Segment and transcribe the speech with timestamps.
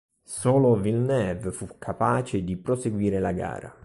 [0.23, 3.71] Solo Villeneuve fu capace di proseguire la gara.